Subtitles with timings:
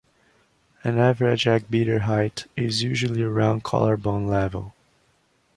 [0.83, 4.73] An average eggbeater height is usually around collarbone level.